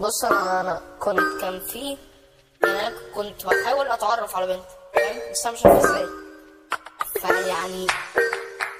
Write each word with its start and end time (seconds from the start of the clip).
بص 0.00 0.24
أنا 0.24 0.60
أنا 0.60 0.80
كنت 1.00 1.40
كان 1.40 1.60
في 1.60 1.98
يعني 2.64 2.86
أنا 2.86 2.96
كنت 3.14 3.46
بحاول 3.46 3.88
اتعرف 3.88 4.36
على 4.36 4.46
بنت 4.46 4.64
فاهم 4.94 5.30
بس 5.30 5.46
أنا 5.46 5.54
مش 5.54 5.66
عارف 5.66 5.84
إزاي. 5.84 6.06
فيعني 7.20 7.86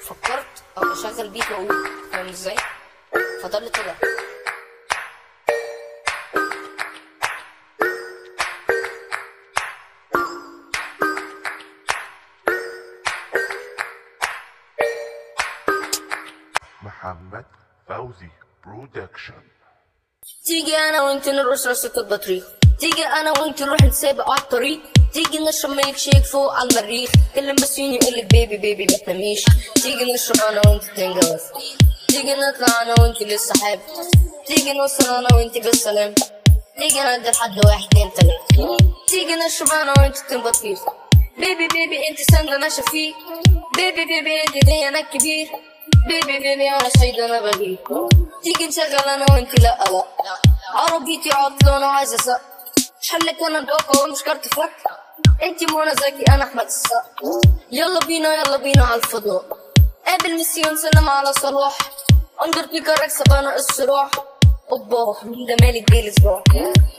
فكرت 0.02 0.62
ابقى 0.76 0.92
اشغل 0.92 1.28
بيت 1.28 1.50
وأقول 1.50 1.88
فاهم 2.12 2.28
إزاي؟ 2.28 2.56
اللي 3.58 3.70
طلع. 3.70 3.94
محمد 16.82 17.44
فوزي 17.88 18.28
production. 18.64 19.42
تيجي 20.46 20.76
أنا 20.76 21.02
وأنت 21.02 21.28
نرقص 21.28 21.66
رقصة 21.66 21.92
البطريق 21.96 22.44
تيجي 22.80 23.06
أنا 23.06 23.30
وأنت 23.30 23.62
نروح 23.62 23.82
نسابق 23.82 24.30
على 24.30 24.40
الطريق. 24.40 24.80
تيجي 25.12 25.38
نشرب 25.38 25.70
ميلك 25.70 25.96
شيك 25.96 26.24
فوق 26.24 26.52
على 26.52 26.68
المريخ. 26.70 27.10
كلم 27.34 27.56
بسيوني 27.56 27.96
يقولك 27.96 28.24
baby 28.24 28.56
baby 28.56 28.86
ما 28.90 28.98
تناميش. 28.98 29.44
تيجي 29.74 30.12
نشرب 30.12 30.36
أنا 30.50 30.60
وأنت 30.66 30.84
تنجوز 30.96 31.40
تيجي 32.08 32.34
نطلع 32.34 32.82
أنا 32.82 32.94
وأنت 33.00 33.22
للسحاب. 33.22 33.80
تيجي 34.46 34.72
نوصل 34.72 35.14
أنا 35.14 35.28
وأنت 35.34 35.58
بالسلام. 35.58 36.14
تيجي 36.78 37.00
نعد 37.00 37.26
لحد 37.26 37.64
واحد 37.64 37.84
اتنين 37.84 38.10
تلاتة. 38.12 38.78
تيجي 39.08 39.34
نشرب 39.34 39.68
أنا 39.72 39.92
وأنت 39.98 40.16
تنبطيخ 40.18 40.78
baby 41.38 41.68
baby 41.68 42.08
انت 42.10 42.18
سندة 42.30 42.58
ماشية 42.58 42.82
فيك 42.82 43.14
بيبي 43.76 44.04
بيبي 44.04 44.42
انت 44.42 44.66
دي 44.66 44.88
أنا 44.88 44.98
الكبير 45.00 45.48
بيبي 46.08 46.38
بيبي 46.38 46.70
أنا 46.70 46.88
سيد 46.88 47.20
أنا 47.20 47.40
بغير 47.40 47.78
تيجي 48.42 48.66
نشغل 48.66 49.08
أنا 49.08 49.26
وأنت 49.32 49.60
لا 49.60 49.78
لا. 49.90 50.04
عربيتي 50.74 51.30
عطلة 51.32 51.76
أنا 51.76 51.86
عايزة 51.86 52.14
اسق 52.16 52.40
حلك 53.10 53.42
أنا 53.42 53.60
دوكا 53.60 54.02
ومش 54.02 54.22
كارت 54.22 54.54
فك 54.54 54.70
أنت 55.42 55.72
منى 55.72 55.90
زكي 55.90 56.24
أنا 56.34 56.44
أحمد 56.44 56.64
السقا. 56.64 57.40
يلا 57.72 57.98
بينا 57.98 58.34
يلا 58.34 58.56
بينا 58.56 58.84
على 58.84 58.94
الفضاء 58.96 59.44
قابل 60.06 60.34
ميسي 60.34 60.62
ونسلم 60.68 61.08
على 61.08 61.32
صلاح 61.32 61.78
أندر 62.44 62.66
بيكر 62.66 62.92
اكسب 63.04 63.32
أنا 63.32 63.56
الصراح 63.56 64.10
أوبا 64.72 65.16
ده 65.48 65.56
مالي 65.66 65.80
دي 65.80 66.00
الأسبوع 66.00 66.44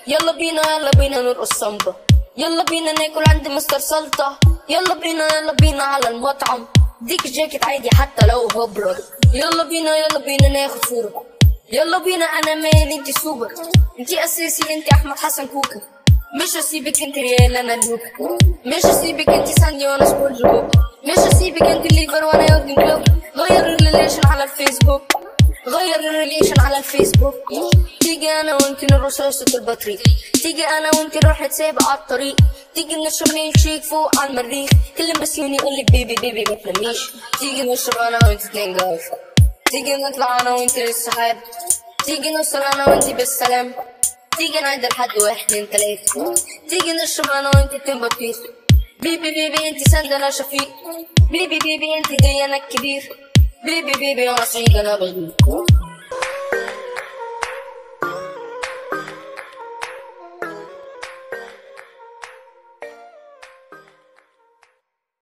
يلا 0.08 0.31
بينا 0.31 0.61
يلا 0.72 0.92
بينا 0.92 1.22
نرقص 1.22 1.49
سامبا. 1.49 1.95
يلا 2.38 2.64
بينا 2.64 2.92
ناكل 2.92 3.23
عند 3.30 3.47
مستر 3.47 3.80
سلطة. 3.80 4.39
يلا 4.70 4.94
بينا 4.94 5.36
يلا 5.38 5.52
بينا 5.52 5.83
على 5.83 6.08
المطعم. 6.09 6.67
ديك 7.01 7.27
جاكيت 7.27 7.65
عادي 7.65 7.89
حتى 7.89 8.25
لو 8.27 8.47
هبرد 8.63 9.03
يلا 9.33 9.63
بينا 9.63 9.95
يلا 9.97 10.19
بينا 10.25 10.49
ناخد 10.49 10.85
صورة 10.85 11.23
يلا 11.71 11.97
بينا 11.97 12.25
أنا 12.25 12.55
man 12.55 12.91
انت 12.91 13.17
سوبر. 13.19 13.47
انت 13.99 14.13
أساسي 14.13 14.73
انت 14.73 14.87
أحمد 14.93 15.17
حسن 15.19 15.45
كوكا 15.47 15.81
مش 16.43 16.55
هسيبك 16.57 17.02
انت 17.02 17.15
ريال 17.17 17.55
أنا 17.55 17.73
لوكا 17.73 18.37
مش 18.65 18.85
هسيبك 18.85 19.29
انت 19.29 19.47
ساندي 19.47 19.87
وأنا 19.87 20.05
سبونج 20.05 20.41
بوب. 20.41 20.69
مش 21.03 21.17
هسيبك 21.19 21.61
انت 21.63 21.91
ليفر 21.93 22.23
وأنا 22.25 22.52
يورجن 22.52 22.75
كلوب 22.75 23.03
غير 23.35 23.65
ال 23.75 23.81
relation 23.81 24.21
على 24.25 24.43
الفيسبوك. 24.43 25.02
غير 25.67 25.99
ال 25.99 26.06
relation 26.06 26.59
على 26.59 26.77
الفيسبوك. 26.77 27.35
تيجي 27.99 28.31
أنا 28.31 28.53
وانت 28.53 28.94
نرقص 28.94 29.21
رقصة 29.21 29.45
البطريق. 29.55 29.99
تيجي 30.33 30.67
أنا 30.67 30.89
وانت 30.95 31.25
نروح 31.25 31.41
نتسابق 31.41 31.89
على 31.89 31.99
الطريق. 31.99 32.35
تيجي 32.75 32.95
نشرب 32.95 33.33
ميلك 33.33 33.58
شيك 33.58 33.83
فوق 33.83 34.19
على 34.19 34.30
المريخ. 34.30 34.69
كلم 34.97 35.21
بسيوني 35.21 35.55
يقولك 35.55 35.91
بيبي 35.91 36.16
بيبي 36.16 36.43
ما 36.49 36.55
تناميش. 36.55 37.11
تيجي 37.39 37.63
نشرب 37.63 37.97
أنا 37.97 38.19
وأنت 38.27 38.45
اتنين 38.45 38.77
جواز 38.77 38.99
تيجي 39.71 39.95
نطلع 39.95 40.41
أنا 40.41 40.52
وأنت 40.52 40.77
للسحاب. 40.77 41.38
تيجي 42.05 42.31
نوصل 42.31 42.61
أنا 42.61 42.89
وأنت 42.89 43.05
بالسلام. 43.05 43.73
تيجي 44.38 44.59
نعد 44.59 44.86
لحد 44.86 45.17
واحد 45.21 45.45
اتنين 45.45 45.69
تلاتة. 45.69 46.33
تيجي 46.69 46.93
نشرب 46.93 47.31
أنا 47.31 47.52
وأنت 47.55 47.73
اتنين 47.73 48.02
بطيخ. 48.02 48.38
بيبي 48.99 49.31
بيبي 49.31 49.69
أنت 49.69 49.89
سند 49.89 50.11
أنا 50.11 50.30
شفيق. 50.30 50.70
بيبي 51.32 51.59
بيبي 51.59 51.97
أنت 51.97 52.21
دي 52.21 52.45
أنا 52.45 52.58
الكبير. 52.58 53.02
بيبي 53.65 53.92
بيبي 53.99 54.30
أنا 54.30 54.45
سعيد 54.45 54.76
أنا 54.77 54.95
بغير 54.95 55.31